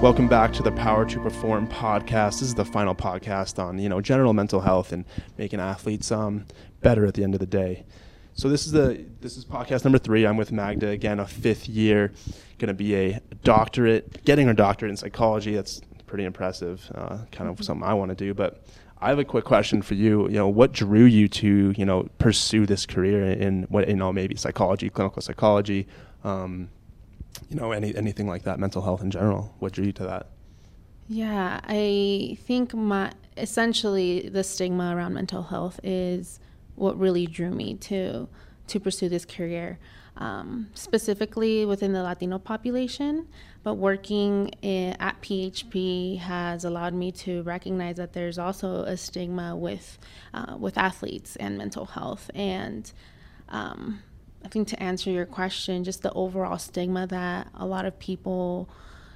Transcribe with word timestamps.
Welcome 0.00 0.28
back 0.28 0.52
to 0.52 0.62
the 0.62 0.70
Power 0.70 1.04
to 1.04 1.20
Perform 1.20 1.66
podcast. 1.66 2.38
This 2.38 2.42
is 2.42 2.54
the 2.54 2.64
final 2.64 2.94
podcast 2.94 3.58
on 3.58 3.80
you 3.80 3.88
know 3.88 4.00
general 4.00 4.32
mental 4.32 4.60
health 4.60 4.92
and 4.92 5.04
making 5.36 5.58
athletes 5.58 6.12
um, 6.12 6.46
better 6.82 7.04
at 7.04 7.14
the 7.14 7.24
end 7.24 7.34
of 7.34 7.40
the 7.40 7.46
day. 7.46 7.84
So 8.34 8.48
this 8.48 8.64
is 8.64 8.70
the 8.70 9.04
this 9.20 9.36
is 9.36 9.44
podcast 9.44 9.82
number 9.82 9.98
three. 9.98 10.24
I'm 10.24 10.36
with 10.36 10.52
Magda 10.52 10.86
again, 10.86 11.18
a 11.18 11.26
fifth 11.26 11.68
year, 11.68 12.12
going 12.58 12.68
to 12.68 12.74
be 12.74 12.94
a 12.94 13.20
doctorate, 13.42 14.24
getting 14.24 14.46
her 14.46 14.54
doctorate 14.54 14.90
in 14.90 14.96
psychology. 14.96 15.56
That's 15.56 15.80
pretty 16.06 16.22
impressive. 16.22 16.88
Uh, 16.94 17.18
kind 17.32 17.50
of 17.50 17.64
something 17.64 17.82
I 17.82 17.94
want 17.94 18.10
to 18.10 18.14
do. 18.14 18.34
But 18.34 18.62
I 19.00 19.08
have 19.08 19.18
a 19.18 19.24
quick 19.24 19.44
question 19.44 19.82
for 19.82 19.94
you. 19.94 20.28
You 20.28 20.34
know, 20.34 20.48
what 20.48 20.70
drew 20.70 21.06
you 21.06 21.26
to 21.26 21.74
you 21.76 21.84
know 21.84 22.08
pursue 22.18 22.66
this 22.66 22.86
career 22.86 23.24
in 23.32 23.64
what 23.64 23.88
you 23.88 23.96
know 23.96 24.12
maybe 24.12 24.36
psychology, 24.36 24.90
clinical 24.90 25.22
psychology? 25.22 25.88
Um, 26.22 26.68
you 27.48 27.56
know, 27.56 27.72
any 27.72 27.94
anything 27.94 28.26
like 28.26 28.42
that, 28.44 28.58
mental 28.58 28.82
health 28.82 29.02
in 29.02 29.10
general. 29.10 29.54
What 29.58 29.72
drew 29.72 29.86
you 29.86 29.92
to 29.92 30.04
that? 30.04 30.28
Yeah, 31.08 31.60
I 31.64 32.36
think 32.42 32.74
my 32.74 33.12
essentially 33.36 34.28
the 34.28 34.44
stigma 34.44 34.94
around 34.94 35.14
mental 35.14 35.42
health 35.42 35.80
is 35.82 36.38
what 36.74 36.98
really 36.98 37.26
drew 37.26 37.50
me 37.50 37.74
to 37.74 38.28
to 38.66 38.80
pursue 38.80 39.08
this 39.08 39.24
career, 39.24 39.78
um, 40.18 40.68
specifically 40.74 41.64
within 41.64 41.94
the 41.94 42.02
Latino 42.02 42.38
population. 42.38 43.26
But 43.62 43.74
working 43.74 44.48
in, 44.60 44.94
at 45.00 45.20
PHP 45.22 46.18
has 46.18 46.64
allowed 46.64 46.92
me 46.94 47.10
to 47.12 47.42
recognize 47.42 47.96
that 47.96 48.12
there's 48.12 48.38
also 48.38 48.82
a 48.82 48.96
stigma 48.96 49.56
with 49.56 49.98
uh, 50.34 50.56
with 50.58 50.76
athletes 50.76 51.36
and 51.36 51.56
mental 51.56 51.86
health 51.86 52.30
and. 52.34 52.92
Um, 53.50 54.00
I 54.48 54.50
think 54.50 54.68
to 54.68 54.82
answer 54.82 55.10
your 55.10 55.26
question, 55.26 55.84
just 55.84 56.00
the 56.00 56.10
overall 56.14 56.56
stigma 56.56 57.06
that 57.08 57.48
a 57.52 57.66
lot 57.66 57.84
of 57.84 57.98
people 57.98 58.66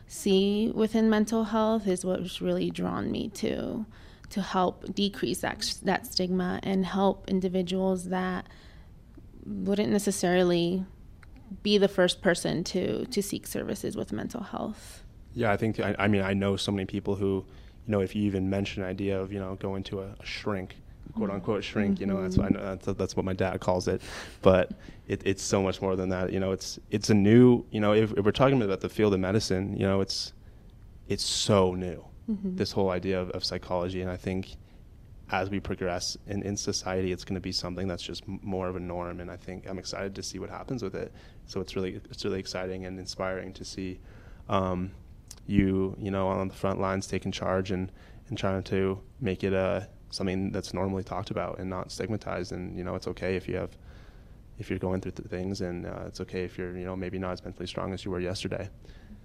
see 0.07 0.71
within 0.75 1.09
mental 1.09 1.45
health 1.45 1.89
is 1.89 2.05
what's 2.05 2.43
really 2.43 2.71
drawn 2.71 3.11
me 3.11 3.31
to 3.31 3.87
to 4.29 4.43
help 4.43 4.95
decrease 4.95 5.41
that 5.41 5.75
that 5.85 6.05
stigma 6.05 6.61
and 6.63 6.85
help 6.85 7.31
individuals 7.31 8.11
that 8.11 8.47
wouldn't 9.47 9.91
necessarily 9.91 10.85
be 11.63 11.79
the 11.79 11.89
first 11.89 12.21
person 12.21 12.63
to 12.65 13.07
to 13.07 13.23
seek 13.23 13.47
services 13.47 13.97
with 13.97 14.13
mental 14.13 14.43
health. 14.43 15.03
Yeah, 15.33 15.51
I 15.51 15.57
think 15.57 15.81
I, 15.81 15.97
I 15.99 16.09
mean 16.09 16.21
I 16.21 16.35
know 16.35 16.57
so 16.57 16.73
many 16.73 16.85
people 16.85 17.17
who, 17.17 17.47
you 17.87 17.91
know, 17.91 18.01
if 18.01 18.15
you 18.15 18.25
even 18.25 18.51
mention 18.51 18.83
an 18.83 18.91
idea 18.91 19.19
of 19.19 19.33
you 19.33 19.41
know 19.41 19.55
going 19.55 19.83
to 19.85 20.03
a, 20.03 20.15
a 20.21 20.27
shrink, 20.27 20.77
quote 21.15 21.31
unquote 21.31 21.65
shrink. 21.65 22.01
You 22.01 22.07
know, 22.07 22.23
that's 22.23 22.37
what 22.37 22.53
know, 22.53 22.77
that's, 22.77 22.99
that's 22.99 23.17
what 23.17 23.25
my 23.25 23.33
dad 23.33 23.61
calls 23.61 23.89
it. 23.89 24.03
But 24.41 24.73
it, 25.07 25.23
it's 25.25 25.43
so 25.43 25.63
much 25.63 25.83
more 25.83 25.97
than 25.97 26.09
that. 26.11 26.33
You 26.33 26.41
know, 26.41 26.53
it's 26.53 26.79
it's 26.91 27.11
a 27.11 27.15
new. 27.15 27.65
You 27.71 27.81
know, 27.81 27.93
if, 27.93 28.13
if, 28.13 28.25
we're 28.25 28.33
talking 28.33 28.61
about 28.63 28.81
the 28.81 28.89
field 28.89 29.15
of 29.15 29.21
medicine, 29.21 29.77
you 29.77 29.87
know, 29.87 30.01
it's 30.01 30.33
it's 31.09 31.25
so 31.25 31.75
new. 31.75 32.05
Mm-hmm. 32.31 32.57
This 32.57 32.73
whole 32.73 32.91
idea 32.91 33.21
of, 33.21 33.31
of 33.31 33.45
psychology, 33.45 34.01
and 34.01 34.11
I 34.11 34.17
think 34.17 34.57
as 35.31 35.49
we 35.49 35.59
progress 35.59 36.17
in, 36.27 36.43
in 36.43 36.57
society, 36.57 37.11
it's 37.11 37.25
going 37.25 37.35
to 37.35 37.41
be 37.41 37.53
something 37.53 37.89
that's 37.89 38.03
just 38.03 38.23
more 38.27 38.69
of 38.69 38.77
a 38.77 38.81
norm. 38.81 39.19
And 39.21 39.31
I 39.31 39.37
think 39.37 39.69
I'm 39.69 39.79
excited 39.79 40.15
to 40.15 40.23
see 40.23 40.39
what 40.39 40.51
happens 40.51 40.83
with 40.83 40.95
it. 40.95 41.13
So 41.47 41.61
it's 41.61 41.75
really 41.75 42.01
it's 42.11 42.25
really 42.25 42.39
exciting 42.39 42.87
and 42.87 42.99
inspiring 42.99 43.53
to 43.55 43.65
see 43.65 43.99
um, 44.49 44.93
you 45.47 45.97
you 45.99 46.11
know 46.11 46.29
on 46.29 46.49
the 46.49 46.55
front 46.55 46.81
lines 46.81 47.07
taking 47.07 47.33
charge 47.33 47.71
and 47.71 47.91
and 48.29 48.39
trying 48.39 48.63
to 48.63 49.01
make 49.21 49.43
it 49.43 49.53
a 49.53 49.89
something 50.13 50.53
that's 50.53 50.73
normally 50.73 51.03
talked 51.03 51.31
about 51.31 51.59
and 51.59 51.69
not 51.69 51.91
stigmatized. 51.91 52.53
And 52.53 52.77
you 52.79 52.85
know, 52.85 52.95
it's 52.95 53.09
okay 53.09 53.35
if 53.35 53.49
you 53.49 53.57
have 53.57 53.71
if 54.59 54.71
you're 54.71 54.79
going 54.79 55.01
through 55.01 55.13
th- 55.13 55.29
things, 55.29 55.61
and 55.61 55.87
uh, 55.87 56.05
it's 56.07 56.21
okay 56.21 56.45
if 56.45 56.57
you're 56.57 56.77
you 56.77 56.85
know 56.85 56.95
maybe 56.95 57.19
not 57.19 57.33
as 57.33 57.45
mentally 57.45 57.67
strong 57.67 57.93
as 57.93 58.05
you 58.05 58.11
were 58.11 58.21
yesterday. 58.21 58.69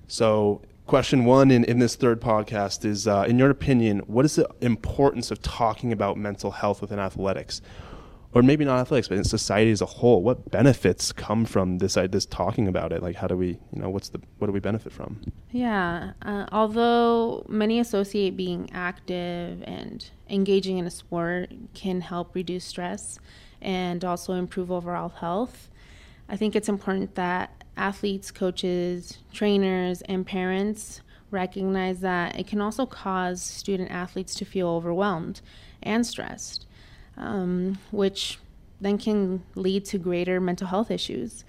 So, 0.07 0.61
question 0.85 1.25
one 1.25 1.51
in, 1.51 1.65
in 1.65 1.79
this 1.79 1.95
third 1.95 2.21
podcast 2.21 2.85
is, 2.85 3.07
uh, 3.07 3.25
in 3.27 3.37
your 3.37 3.49
opinion, 3.49 3.99
what 4.07 4.23
is 4.23 4.35
the 4.35 4.49
importance 4.61 5.31
of 5.31 5.41
talking 5.41 5.91
about 5.91 6.17
mental 6.17 6.51
health 6.51 6.81
within 6.81 6.97
athletics? 6.97 7.61
Or 8.33 8.43
maybe 8.43 8.65
not 8.65 8.79
athletics, 8.79 9.07
but 9.07 9.17
in 9.17 9.23
society 9.23 9.71
as 9.71 9.81
a 9.81 9.85
whole, 9.85 10.21
what 10.21 10.51
benefits 10.51 11.11
come 11.11 11.45
from 11.45 11.77
this 11.77 11.95
this 11.95 12.25
talking 12.25 12.67
about 12.67 12.91
it? 12.91 13.01
Like, 13.01 13.15
how 13.15 13.27
do 13.27 13.37
we, 13.37 13.59
you 13.73 13.81
know, 13.81 13.89
what's 13.89 14.09
the 14.09 14.21
what 14.37 14.47
do 14.47 14.53
we 14.53 14.59
benefit 14.59 14.91
from? 14.91 15.21
Yeah, 15.51 16.11
uh, 16.21 16.45
although 16.51 17.45
many 17.47 17.79
associate 17.79 18.35
being 18.35 18.69
active 18.73 19.63
and 19.63 20.09
engaging 20.29 20.77
in 20.77 20.85
a 20.85 20.91
sport 20.91 21.51
can 21.73 22.01
help 22.01 22.35
reduce 22.35 22.65
stress 22.65 23.19
and 23.61 24.03
also 24.03 24.33
improve 24.33 24.71
overall 24.71 25.09
health, 25.09 25.69
I 26.29 26.35
think 26.35 26.55
it's 26.55 26.69
important 26.69 27.15
that 27.15 27.63
athletes, 27.77 28.31
coaches, 28.31 29.19
trainers, 29.31 30.01
and 30.03 30.25
parents 30.25 31.01
recognize 31.31 32.01
that 32.01 32.37
it 32.39 32.47
can 32.47 32.61
also 32.61 32.85
cause 32.85 33.41
student 33.41 33.91
athletes 33.91 34.35
to 34.35 34.45
feel 34.45 34.67
overwhelmed 34.69 35.41
and 35.81 36.05
stressed 36.05 36.65
um, 37.17 37.77
which 37.91 38.39
then 38.79 38.97
can 38.97 39.43
lead 39.55 39.85
to 39.85 39.97
greater 39.97 40.39
mental 40.39 40.67
health 40.67 40.91
issues 40.91 41.43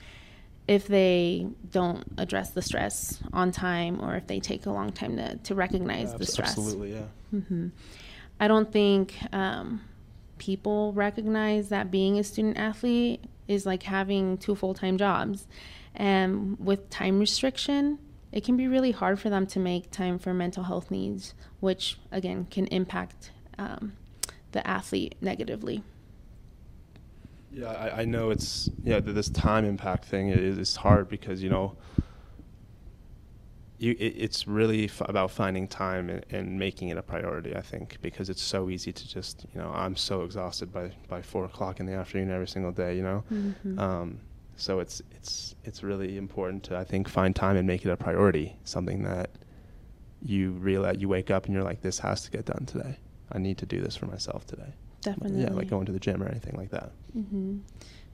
if 0.66 0.86
they 0.86 1.46
don't 1.70 2.04
address 2.18 2.50
the 2.50 2.62
stress 2.62 3.20
on 3.32 3.50
time 3.50 4.00
or 4.02 4.16
if 4.16 4.26
they 4.26 4.38
take 4.38 4.66
a 4.66 4.70
long 4.70 4.92
time 4.92 5.16
to, 5.16 5.36
to 5.36 5.54
recognize 5.54 6.10
yeah, 6.12 6.18
the 6.18 6.26
stress. 6.26 6.50
Absolutely, 6.50 6.92
yeah. 6.92 7.04
Mm-hmm. 7.34 7.68
I 8.38 8.48
don't 8.48 8.70
think 8.70 9.14
um, 9.32 9.80
people 10.36 10.92
recognize 10.92 11.70
that 11.70 11.90
being 11.90 12.18
a 12.18 12.24
student 12.24 12.58
athlete 12.58 13.24
is 13.48 13.64
like 13.64 13.82
having 13.82 14.36
two 14.38 14.54
full 14.54 14.74
time 14.74 14.98
jobs. 14.98 15.46
And 15.94 16.58
with 16.60 16.90
time 16.90 17.18
restriction, 17.18 17.98
it 18.30 18.44
can 18.44 18.56
be 18.56 18.68
really 18.68 18.92
hard 18.92 19.18
for 19.18 19.30
them 19.30 19.46
to 19.48 19.58
make 19.58 19.90
time 19.90 20.18
for 20.18 20.34
mental 20.34 20.64
health 20.64 20.90
needs, 20.90 21.34
which 21.60 21.98
again 22.12 22.46
can 22.50 22.66
impact 22.66 23.32
um, 23.58 23.94
the 24.52 24.66
athlete 24.66 25.14
negatively. 25.20 25.82
Yeah, 27.50 27.70
I, 27.70 28.00
I 28.00 28.04
know 28.04 28.30
it's 28.30 28.68
yeah 28.84 29.00
this 29.00 29.30
time 29.30 29.64
impact 29.64 30.04
thing 30.04 30.28
is, 30.28 30.58
is 30.58 30.76
hard 30.76 31.08
because 31.08 31.42
you 31.42 31.48
know 31.48 31.76
you, 33.78 33.92
it, 33.92 34.14
it's 34.16 34.46
really 34.46 34.86
f- 34.86 35.02
about 35.08 35.30
finding 35.30 35.68
time 35.68 36.10
and, 36.10 36.26
and, 36.30 36.58
making 36.58 36.88
it 36.88 36.98
a 36.98 37.02
priority. 37.02 37.54
I 37.56 37.62
think 37.62 37.98
because 38.02 38.28
it's 38.28 38.42
so 38.42 38.68
easy 38.68 38.92
to 38.92 39.08
just 39.08 39.46
you 39.54 39.60
know 39.60 39.70
I'm 39.72 39.96
so 39.96 40.22
exhausted 40.22 40.72
by 40.72 40.90
by 41.08 41.22
four 41.22 41.44
o'clock 41.44 41.80
in 41.80 41.86
the 41.86 41.94
afternoon 41.94 42.30
every 42.30 42.48
single 42.48 42.72
day. 42.72 42.96
You 42.96 43.02
know, 43.02 43.24
mm-hmm. 43.32 43.78
um, 43.78 44.20
so 44.56 44.80
it's 44.80 45.00
it's 45.12 45.54
it's 45.64 45.82
really 45.82 46.16
important 46.16 46.64
to 46.64 46.76
I 46.76 46.84
think 46.84 47.08
find 47.08 47.34
time 47.34 47.56
and 47.56 47.66
make 47.66 47.84
it 47.84 47.90
a 47.90 47.96
priority. 47.96 48.56
Something 48.64 49.04
that 49.04 49.30
you 50.20 50.50
realize 50.52 50.96
you 50.98 51.08
wake 51.08 51.30
up 51.30 51.46
and 51.46 51.54
you're 51.54 51.62
like 51.62 51.80
this 51.80 52.00
has 52.00 52.22
to 52.24 52.30
get 52.30 52.44
done 52.44 52.66
today. 52.66 52.98
I 53.32 53.38
need 53.38 53.58
to 53.58 53.66
do 53.66 53.80
this 53.80 53.96
for 53.96 54.06
myself 54.06 54.46
today. 54.46 54.72
Definitely. 55.00 55.42
Yeah, 55.42 55.50
like 55.50 55.68
going 55.68 55.86
to 55.86 55.92
the 55.92 56.00
gym 56.00 56.22
or 56.22 56.28
anything 56.28 56.56
like 56.56 56.70
that. 56.70 56.90
Mm-hmm. 57.16 57.58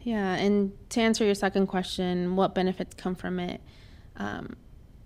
Yeah, 0.03 0.35
and 0.35 0.73
to 0.91 1.01
answer 1.01 1.25
your 1.25 1.35
second 1.35 1.67
question, 1.67 2.37
what 2.37 2.55
benefits 2.55 2.95
come 2.95 3.15
from 3.15 3.41
it? 3.41 3.61
Um, 4.17 4.57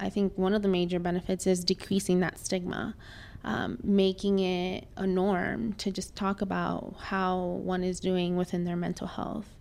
I 0.00 0.10
think 0.10 0.36
one 0.36 0.54
of 0.54 0.62
the 0.62 0.68
major 0.68 0.98
benefits 0.98 1.47
is 1.47 1.64
decreasing 1.64 2.20
that 2.20 2.38
stigma, 2.38 2.97
um, 3.44 3.78
making 3.82 4.41
it 4.41 4.88
a 4.97 5.06
norm 5.06 5.72
to 5.74 5.91
just 5.91 6.16
talk 6.16 6.41
about 6.41 6.97
how 6.98 7.38
one 7.38 7.84
is 7.84 8.00
doing 8.00 8.36
within 8.36 8.64
their 8.64 8.76
mental 8.76 9.06
health. 9.06 9.56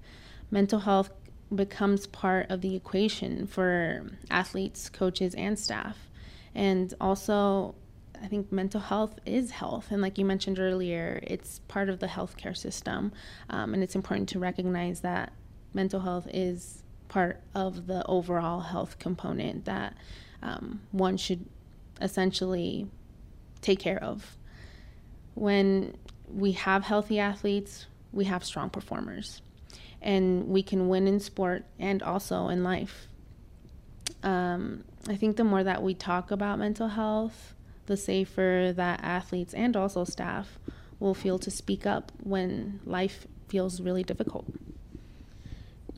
Mental 0.49 0.79
health 0.79 1.11
becomes 1.53 2.07
part 2.07 2.49
of 2.49 2.61
the 2.61 2.75
equation 2.75 3.47
for 3.47 4.09
athletes, 4.29 4.89
coaches, 4.89 5.33
and 5.35 5.57
staff. 5.57 6.09
And 6.53 6.93
also, 6.99 7.75
I 8.21 8.27
think 8.27 8.51
mental 8.51 8.81
health 8.81 9.19
is 9.25 9.51
health. 9.51 9.87
And 9.91 10.01
like 10.01 10.17
you 10.17 10.25
mentioned 10.25 10.59
earlier, 10.59 11.19
it's 11.23 11.59
part 11.67 11.89
of 11.89 11.99
the 11.99 12.07
healthcare 12.07 12.55
system. 12.55 13.11
Um, 13.49 13.73
and 13.73 13.83
it's 13.83 13.95
important 13.95 14.29
to 14.29 14.39
recognize 14.39 15.01
that 15.01 15.33
mental 15.73 16.01
health 16.01 16.27
is 16.33 16.83
part 17.07 17.41
of 17.55 17.87
the 17.87 18.05
overall 18.07 18.61
health 18.61 18.99
component 18.99 19.65
that 19.65 19.95
um, 20.41 20.81
one 20.91 21.17
should 21.17 21.45
essentially 22.01 22.87
take 23.61 23.79
care 23.79 24.01
of. 24.03 24.37
When 25.33 25.95
we 26.27 26.53
have 26.53 26.83
healthy 26.83 27.19
athletes, 27.19 27.85
we 28.11 28.25
have 28.25 28.43
strong 28.43 28.69
performers. 28.69 29.41
And 30.01 30.47
we 30.47 30.63
can 30.63 30.89
win 30.89 31.07
in 31.07 31.19
sport 31.19 31.65
and 31.79 32.03
also 32.03 32.49
in 32.49 32.63
life. 32.63 33.07
Um, 34.23 34.83
I 35.07 35.15
think 35.15 35.37
the 35.37 35.43
more 35.43 35.63
that 35.63 35.81
we 35.81 35.93
talk 35.93 36.31
about 36.31 36.59
mental 36.59 36.89
health, 36.89 37.53
the 37.87 37.97
safer 37.97 38.71
that 38.75 38.99
athletes 39.03 39.53
and 39.53 39.75
also 39.75 40.03
staff 40.03 40.59
will 40.99 41.13
feel 41.13 41.39
to 41.39 41.51
speak 41.51 41.85
up 41.85 42.11
when 42.23 42.79
life 42.85 43.27
feels 43.47 43.81
really 43.81 44.03
difficult. 44.03 44.45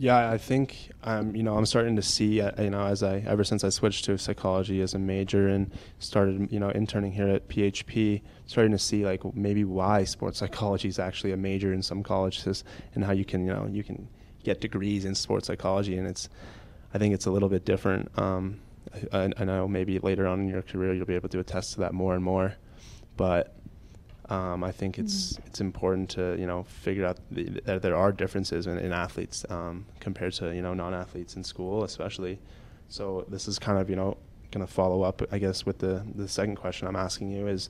Yeah, 0.02 0.32
I 0.32 0.38
think 0.38 0.92
um, 1.04 1.36
you 1.36 1.44
know 1.44 1.58
I'm 1.58 1.66
starting 1.66 1.98
to 1.98 2.02
see 2.02 2.40
uh, 2.40 2.64
you 2.64 2.70
know 2.70 2.86
as 2.86 3.04
I 3.04 3.18
ever 3.28 3.44
since 3.44 3.66
I 3.66 3.70
switched 3.70 4.06
to 4.06 4.18
psychology 4.18 4.80
as 4.80 4.94
a 4.94 5.00
major 5.00 5.50
and 5.50 5.72
started 6.00 6.50
you 6.54 6.60
know 6.60 6.70
interning 6.70 7.12
here 7.12 7.28
at 7.28 7.50
PHP, 7.50 8.22
starting 8.46 8.72
to 8.72 8.80
see 8.80 9.04
like 9.04 9.36
maybe 9.36 9.66
why 9.66 10.06
sports 10.06 10.40
psychology 10.40 10.88
is 10.88 11.00
actually 11.00 11.34
a 11.34 11.38
major 11.38 11.74
in 11.74 11.82
some 11.84 12.02
colleges 12.02 12.64
and 12.96 13.04
how 13.04 13.12
you 13.12 13.26
can 13.26 13.46
you 13.46 13.52
know 13.52 13.68
you 13.70 13.84
can 13.84 14.08
get 14.42 14.62
degrees 14.62 15.04
in 15.04 15.14
sports 15.16 15.48
psychology 15.48 15.98
and 15.98 16.08
it's 16.08 16.30
I 16.94 16.98
think 16.98 17.14
it's 17.14 17.26
a 17.26 17.32
little 17.32 17.50
bit 17.50 17.66
different. 17.66 18.10
Um, 18.18 18.62
I, 19.12 19.32
I 19.38 19.46
know 19.46 19.68
maybe 19.68 20.00
later 20.00 20.28
on 20.28 20.40
in 20.40 20.50
your 20.50 20.62
career 20.62 20.94
you'll 20.94 21.06
be 21.06 21.16
able 21.16 21.30
to 21.30 21.40
attest 21.40 21.74
to 21.74 21.80
that 21.82 21.94
more 21.94 22.16
and 22.16 22.24
more, 22.24 22.56
but 23.18 23.56
um, 24.30 24.64
I 24.64 24.72
think 24.72 25.00
it's 25.00 25.34
mm. 25.34 25.48
it's 25.48 25.60
important 25.60 26.10
to 26.12 26.36
you 26.40 26.46
know 26.46 26.64
figure 26.64 27.06
out 27.06 27.18
the, 27.32 27.62
that 27.66 27.82
there 27.82 27.96
are 27.96 28.12
differences 28.12 28.68
in, 28.68 28.78
in 28.78 28.94
athletes 28.94 29.46
um, 29.50 29.86
compared 30.00 30.34
to 30.34 30.54
you 30.54 30.62
know 30.62 30.74
non-athletes 30.74 31.36
in 31.36 31.44
school, 31.44 31.84
especially. 31.84 32.40
So 32.88 33.26
this 33.28 33.48
is 33.48 33.60
kind 33.60 33.80
of 33.80 33.90
you 33.90 33.96
know 33.96 34.18
going 34.52 34.66
to 34.66 34.72
follow 34.72 35.04
up, 35.04 35.22
I 35.32 35.40
guess, 35.40 35.66
with 35.66 35.80
the 35.80 36.06
the 36.14 36.28
second 36.28 36.56
question 36.56 36.88
I'm 36.88 36.96
asking 36.96 37.32
you 37.32 37.48
is, 37.48 37.70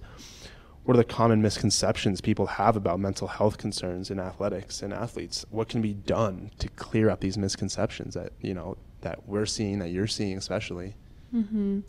what 0.84 0.96
are 0.96 0.98
the 0.98 1.06
common 1.06 1.42
misconceptions 1.42 2.20
people 2.20 2.46
have 2.46 2.76
about 2.76 3.00
mental 3.00 3.28
health 3.28 3.58
concerns 3.58 4.12
in 4.12 4.20
athletics 4.20 4.82
and 4.82 4.94
athletes? 4.94 5.46
What 5.50 5.70
can 5.70 5.82
be 5.82 5.94
done 5.94 6.52
to 6.60 6.68
clear 6.70 7.10
up 7.10 7.22
these 7.22 7.38
misconceptions 7.38 8.16
that 8.16 8.34
you 8.42 8.54
know 8.54 8.78
that 9.02 9.28
we're 9.28 9.46
seeing, 9.46 9.80
that 9.80 9.90
you're 9.90 10.08
seeing, 10.08 10.38
especially? 10.38 10.96
Mm-hmm. 11.34 11.80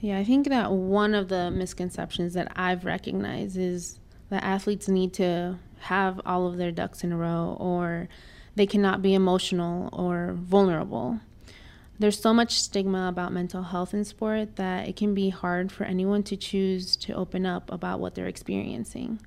Yeah, 0.00 0.18
I 0.18 0.24
think 0.24 0.48
that 0.48 0.70
one 0.70 1.14
of 1.14 1.28
the 1.28 1.50
misconceptions 1.50 2.34
that 2.34 2.52
I've 2.54 2.84
recognized 2.84 3.56
is 3.56 3.98
that 4.30 4.44
athletes 4.44 4.88
need 4.88 5.12
to 5.14 5.58
have 5.80 6.20
all 6.26 6.46
of 6.46 6.56
their 6.56 6.72
ducks 6.72 7.04
in 7.04 7.12
a 7.12 7.16
row 7.16 7.56
or 7.58 8.08
they 8.54 8.66
cannot 8.66 9.02
be 9.02 9.14
emotional 9.14 9.88
or 9.92 10.34
vulnerable. 10.36 11.20
There's 11.98 12.20
so 12.20 12.34
much 12.34 12.60
stigma 12.60 13.08
about 13.08 13.32
mental 13.32 13.62
health 13.62 13.94
in 13.94 14.04
sport 14.04 14.56
that 14.56 14.88
it 14.88 14.96
can 14.96 15.14
be 15.14 15.30
hard 15.30 15.72
for 15.72 15.84
anyone 15.84 16.22
to 16.24 16.36
choose 16.36 16.94
to 16.96 17.14
open 17.14 17.46
up 17.46 17.72
about 17.72 18.00
what 18.00 18.14
they're 18.14 18.26
experiencing. 18.26 19.18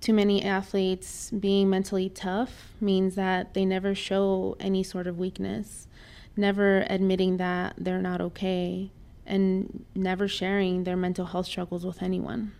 Too 0.00 0.12
many 0.12 0.44
athletes 0.44 1.30
being 1.30 1.70
mentally 1.70 2.10
tough 2.10 2.72
means 2.80 3.14
that 3.14 3.54
they 3.54 3.64
never 3.64 3.94
show 3.94 4.56
any 4.60 4.82
sort 4.82 5.06
of 5.06 5.18
weakness, 5.18 5.86
never 6.36 6.84
admitting 6.88 7.36
that 7.38 7.74
they're 7.78 8.02
not 8.02 8.20
okay, 8.20 8.90
and 9.26 9.84
never 9.94 10.28
sharing 10.28 10.84
their 10.84 10.96
mental 10.96 11.26
health 11.26 11.46
struggles 11.46 11.84
with 11.86 12.02
anyone 12.02 12.52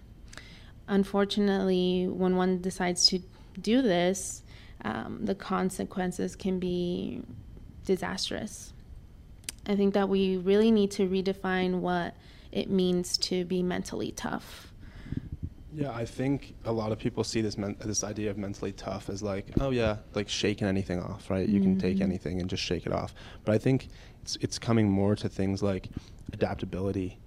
unfortunately, 0.88 2.06
when 2.08 2.36
one 2.36 2.60
decides 2.60 3.06
to 3.08 3.20
do 3.60 3.82
this, 3.82 4.42
um, 4.84 5.20
the 5.24 5.34
consequences 5.34 6.36
can 6.36 6.58
be 6.58 7.22
disastrous. 7.84 8.72
I 9.66 9.76
think 9.76 9.94
that 9.94 10.08
we 10.08 10.36
really 10.36 10.70
need 10.70 10.90
to 10.92 11.08
redefine 11.08 11.80
what 11.80 12.14
it 12.52 12.68
means 12.68 13.16
to 13.18 13.44
be 13.44 13.62
mentally 13.62 14.12
tough. 14.12 14.72
Yeah, 15.74 15.92
I 15.92 16.04
think 16.04 16.54
a 16.64 16.72
lot 16.72 16.92
of 16.92 16.98
people 16.98 17.24
see 17.24 17.40
this 17.40 17.58
men- 17.58 17.76
this 17.84 18.04
idea 18.04 18.30
of 18.30 18.38
mentally 18.38 18.72
tough 18.72 19.08
as 19.08 19.22
like, 19.22 19.46
oh 19.60 19.70
yeah, 19.70 19.96
like 20.14 20.28
shaking 20.28 20.68
anything 20.68 21.02
off, 21.02 21.28
right? 21.28 21.48
You 21.48 21.60
mm-hmm. 21.60 21.72
can 21.72 21.80
take 21.80 21.94
mm-hmm. 21.94 22.04
anything 22.04 22.40
and 22.40 22.48
just 22.48 22.62
shake 22.62 22.86
it 22.86 22.92
off. 22.92 23.14
But 23.44 23.54
I 23.54 23.58
think 23.58 23.88
it's 24.22 24.36
it's 24.40 24.58
coming 24.58 24.88
more 24.88 25.16
to 25.16 25.28
things 25.28 25.62
like 25.62 25.88
adaptability 26.32 27.18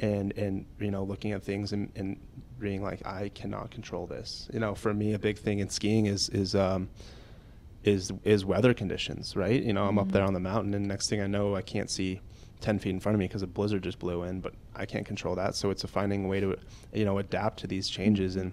and 0.00 0.36
and 0.36 0.66
you 0.78 0.90
know 0.90 1.02
looking 1.02 1.32
at 1.32 1.42
things 1.42 1.72
and, 1.72 1.90
and 1.96 2.20
being 2.58 2.82
like 2.82 3.04
I 3.04 3.30
cannot 3.30 3.70
control 3.70 4.06
this. 4.06 4.48
You 4.52 4.60
know, 4.60 4.74
for 4.74 4.94
me, 4.94 5.14
a 5.14 5.18
big 5.18 5.36
thing 5.36 5.58
in 5.58 5.68
skiing 5.68 6.06
is 6.06 6.28
is 6.28 6.54
um, 6.54 6.88
is 7.82 8.12
is 8.22 8.44
weather 8.44 8.74
conditions, 8.74 9.34
right? 9.34 9.60
You 9.60 9.72
know, 9.72 9.84
I'm 9.84 9.90
mm-hmm. 9.90 9.98
up 9.98 10.12
there 10.12 10.24
on 10.24 10.34
the 10.34 10.40
mountain, 10.40 10.72
and 10.74 10.86
next 10.86 11.08
thing 11.08 11.20
I 11.20 11.26
know, 11.26 11.56
I 11.56 11.62
can't 11.62 11.90
see 11.90 12.20
ten 12.60 12.78
feet 12.78 12.90
in 12.90 13.00
front 13.00 13.14
of 13.14 13.18
me 13.18 13.26
because 13.26 13.42
a 13.42 13.46
blizzard 13.46 13.82
just 13.82 13.98
blew 13.98 14.22
in, 14.22 14.40
but 14.40 14.54
I 14.74 14.86
can't 14.86 15.06
control 15.06 15.34
that. 15.36 15.54
So 15.54 15.70
it's 15.70 15.84
a 15.84 15.88
finding 15.88 16.24
a 16.24 16.28
way 16.28 16.40
to 16.40 16.56
you 16.92 17.04
know 17.04 17.18
adapt 17.18 17.60
to 17.60 17.66
these 17.66 17.88
changes 17.88 18.36
and 18.36 18.52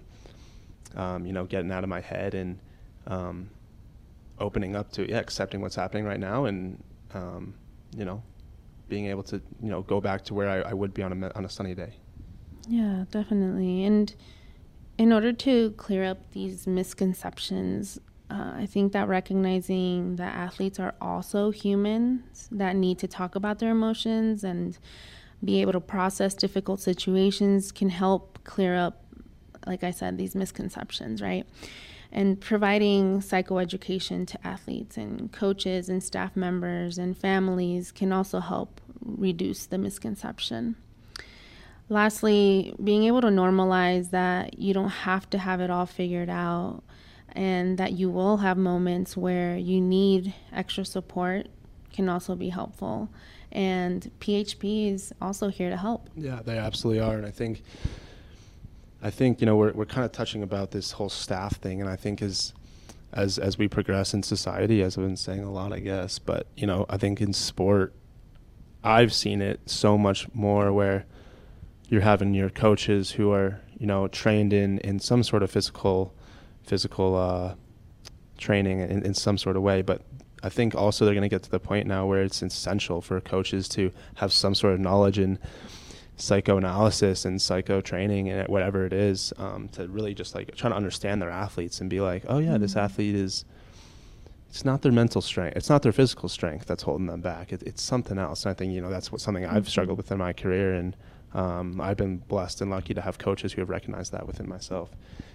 um, 0.96 1.26
you 1.26 1.32
know 1.32 1.44
getting 1.44 1.70
out 1.72 1.84
of 1.84 1.90
my 1.90 2.00
head 2.00 2.34
and 2.34 2.58
um, 3.06 3.50
opening 4.38 4.76
up 4.76 4.92
to 4.92 5.08
yeah 5.08 5.18
accepting 5.18 5.60
what's 5.60 5.76
happening 5.76 6.04
right 6.04 6.20
now 6.20 6.44
and 6.46 6.82
um, 7.14 7.54
you 7.96 8.04
know 8.04 8.22
being 8.88 9.06
able 9.06 9.22
to 9.22 9.36
you 9.62 9.70
know 9.70 9.82
go 9.82 10.00
back 10.00 10.24
to 10.24 10.34
where 10.34 10.48
I, 10.48 10.70
I 10.70 10.72
would 10.72 10.94
be 10.94 11.02
on 11.02 11.22
a 11.22 11.32
on 11.34 11.44
a 11.44 11.48
sunny 11.48 11.74
day. 11.74 11.94
Yeah, 12.68 13.04
definitely. 13.10 13.84
And 13.84 14.14
in 14.96 15.12
order 15.12 15.32
to 15.32 15.72
clear 15.72 16.04
up 16.04 16.30
these 16.32 16.66
misconceptions, 16.66 17.98
uh, 18.30 18.52
I 18.56 18.66
think 18.66 18.92
that 18.92 19.06
recognizing 19.06 20.16
that 20.16 20.34
athletes 20.34 20.80
are 20.80 20.94
also 21.00 21.50
humans 21.50 22.48
that 22.50 22.74
need 22.74 22.98
to 23.00 23.08
talk 23.08 23.34
about 23.34 23.58
their 23.58 23.70
emotions 23.70 24.44
and 24.44 24.78
be 25.44 25.60
able 25.60 25.72
to 25.72 25.80
process 25.80 26.34
difficult 26.34 26.80
situations 26.80 27.70
can 27.70 27.90
help 27.90 28.38
clear 28.44 28.76
up, 28.76 29.04
like 29.66 29.84
I 29.84 29.90
said, 29.90 30.16
these 30.16 30.34
misconceptions, 30.34 31.20
right? 31.20 31.46
And 32.10 32.40
providing 32.40 33.20
psychoeducation 33.20 34.26
to 34.28 34.46
athletes 34.46 34.96
and 34.96 35.30
coaches 35.30 35.88
and 35.88 36.02
staff 36.02 36.34
members 36.34 36.96
and 36.96 37.16
families 37.16 37.92
can 37.92 38.12
also 38.12 38.40
help 38.40 38.80
reduce 39.04 39.66
the 39.66 39.76
misconception. 39.76 40.76
Lastly, 41.90 42.74
being 42.82 43.04
able 43.04 43.20
to 43.20 43.28
normalize 43.28 44.10
that 44.10 44.58
you 44.58 44.72
don't 44.72 44.88
have 44.88 45.28
to 45.30 45.38
have 45.38 45.60
it 45.60 45.70
all 45.70 45.84
figured 45.84 46.30
out 46.30 46.82
and 47.32 47.78
that 47.78 47.92
you 47.92 48.10
will 48.10 48.38
have 48.38 48.56
moments 48.56 49.16
where 49.16 49.56
you 49.56 49.80
need 49.80 50.34
extra 50.52 50.84
support 50.84 51.48
can 51.92 52.08
also 52.08 52.34
be 52.34 52.48
helpful. 52.48 53.08
And 53.52 54.10
PHP 54.20 54.92
is 54.92 55.12
also 55.20 55.48
here 55.48 55.70
to 55.70 55.76
help. 55.76 56.10
Yeah, 56.16 56.40
they 56.44 56.58
absolutely 56.58 57.00
are. 57.00 57.16
And 57.16 57.26
I 57.26 57.30
think 57.30 57.62
I 59.02 59.10
think, 59.10 59.40
you 59.40 59.46
know, 59.46 59.56
we're 59.56 59.72
we're 59.72 59.84
kind 59.84 60.04
of 60.04 60.12
touching 60.12 60.42
about 60.42 60.70
this 60.70 60.92
whole 60.92 61.10
staff 61.10 61.56
thing 61.56 61.80
and 61.80 61.88
I 61.88 61.96
think 61.96 62.22
as 62.22 62.52
as 63.12 63.38
as 63.38 63.58
we 63.58 63.68
progress 63.68 64.12
in 64.12 64.22
society, 64.22 64.82
as 64.82 64.98
I've 64.98 65.04
been 65.04 65.16
saying 65.16 65.44
a 65.44 65.52
lot, 65.52 65.72
I 65.72 65.78
guess, 65.78 66.18
but 66.18 66.46
you 66.56 66.66
know, 66.66 66.86
I 66.88 66.96
think 66.96 67.20
in 67.20 67.32
sport 67.32 67.94
I've 68.82 69.14
seen 69.14 69.40
it 69.40 69.60
so 69.66 69.96
much 69.96 70.32
more 70.34 70.72
where 70.72 71.06
you're 71.88 72.02
having 72.02 72.34
your 72.34 72.50
coaches 72.50 73.12
who 73.12 73.32
are 73.32 73.60
you 73.78 73.86
know 73.86 74.08
trained 74.08 74.52
in 74.52 74.78
in 74.78 74.98
some 74.98 75.22
sort 75.22 75.42
of 75.42 75.50
physical 75.50 76.14
physical 76.64 77.16
uh, 77.16 77.54
training 78.38 78.80
in, 78.80 79.04
in 79.04 79.14
some 79.14 79.38
sort 79.38 79.56
of 79.56 79.62
way 79.62 79.82
but 79.82 80.02
I 80.42 80.50
think 80.50 80.74
also 80.74 81.06
they're 81.06 81.14
going 81.14 81.22
to 81.22 81.28
get 81.28 81.42
to 81.44 81.50
the 81.50 81.58
point 81.58 81.86
now 81.86 82.06
where 82.06 82.22
it's 82.22 82.42
essential 82.42 83.00
for 83.00 83.18
coaches 83.22 83.66
to 83.70 83.90
have 84.16 84.30
some 84.30 84.54
sort 84.54 84.74
of 84.74 84.80
knowledge 84.80 85.18
in 85.18 85.38
psychoanalysis 86.16 87.24
and 87.24 87.40
psycho 87.40 87.80
training 87.80 88.28
and 88.28 88.46
whatever 88.48 88.84
it 88.84 88.92
is 88.92 89.32
um, 89.38 89.68
to 89.70 89.88
really 89.88 90.14
just 90.14 90.34
like 90.34 90.54
try 90.54 90.68
to 90.68 90.76
understand 90.76 91.20
their 91.20 91.30
athletes 91.30 91.80
and 91.80 91.90
be 91.90 92.00
like 92.00 92.24
oh 92.28 92.38
yeah 92.38 92.50
mm-hmm. 92.50 92.62
this 92.62 92.76
athlete 92.76 93.16
is 93.16 93.44
it's 94.48 94.64
not 94.64 94.82
their 94.82 94.92
mental 94.92 95.20
strength 95.20 95.56
it's 95.56 95.68
not 95.68 95.82
their 95.82 95.92
physical 95.92 96.28
strength 96.28 96.66
that's 96.66 96.84
holding 96.84 97.06
them 97.06 97.20
back 97.20 97.52
it, 97.52 97.62
it's 97.64 97.82
something 97.82 98.18
else 98.18 98.44
and 98.44 98.50
i 98.50 98.54
think 98.54 98.72
you 98.72 98.80
know 98.80 98.90
that's 98.90 99.10
what 99.10 99.20
something 99.20 99.44
i've 99.44 99.62
mm-hmm. 99.62 99.64
struggled 99.64 99.96
with 99.96 100.12
in 100.12 100.18
my 100.18 100.32
career 100.32 100.74
and 100.74 100.94
um, 101.34 101.80
I've 101.80 101.96
been 101.96 102.18
blessed 102.18 102.60
and 102.60 102.70
lucky 102.70 102.94
to 102.94 103.00
have 103.00 103.18
coaches 103.18 103.52
who 103.52 103.60
have 103.60 103.68
recognized 103.68 104.12
that 104.12 104.26
within 104.26 104.48
myself. 104.48 104.90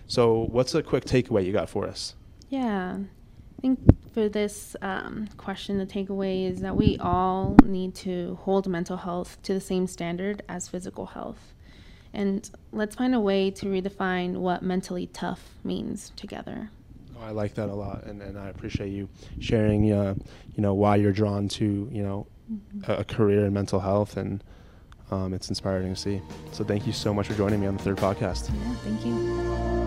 So, 0.07 0.47
what's 0.49 0.73
a 0.73 0.81
quick 0.81 1.05
takeaway 1.05 1.45
you 1.45 1.51
got 1.51 1.69
for 1.69 1.87
us? 1.87 2.15
Yeah, 2.49 2.97
I 2.97 3.61
think 3.61 3.79
for 4.13 4.29
this 4.29 4.75
um, 4.81 5.27
question, 5.37 5.77
the 5.77 5.85
takeaway 5.85 6.49
is 6.49 6.61
that 6.61 6.75
we 6.75 6.97
all 6.99 7.57
need 7.65 7.93
to 7.95 8.39
hold 8.41 8.67
mental 8.67 8.97
health 8.97 9.37
to 9.43 9.53
the 9.53 9.61
same 9.61 9.85
standard 9.85 10.41
as 10.47 10.67
physical 10.67 11.07
health. 11.07 11.53
And 12.13 12.49
let's 12.71 12.95
find 12.95 13.13
a 13.13 13.19
way 13.19 13.51
to 13.51 13.67
redefine 13.67 14.37
what 14.37 14.63
mentally 14.63 15.07
tough 15.07 15.51
means 15.63 16.11
together. 16.15 16.71
Oh, 17.15 17.23
I 17.23 17.31
like 17.31 17.53
that 17.55 17.69
a 17.69 17.75
lot, 17.75 18.05
and, 18.05 18.21
and 18.21 18.39
I 18.39 18.47
appreciate 18.47 18.89
you 18.89 19.09
sharing, 19.39 19.91
uh, 19.91 20.15
you 20.55 20.63
know, 20.63 20.73
why 20.73 20.95
you're 20.95 21.11
drawn 21.11 21.49
to, 21.49 21.89
you 21.91 22.01
know, 22.01 22.25
mm-hmm. 22.51 22.89
a, 22.89 22.95
a 22.95 23.03
career 23.03 23.45
in 23.45 23.53
mental 23.53 23.81
health 23.81 24.17
and 24.17 24.43
um, 25.11 25.33
it's 25.33 25.49
inspiring 25.49 25.93
to 25.93 25.99
see. 25.99 26.21
So 26.51 26.63
thank 26.63 26.85
you 26.87 26.93
so 26.93 27.13
much 27.13 27.27
for 27.27 27.33
joining 27.33 27.59
me 27.59 27.67
on 27.67 27.77
the 27.77 27.83
third 27.83 27.97
podcast. 27.97 28.49
Yeah, 28.49 28.75
thank 28.83 29.05
you. 29.05 29.78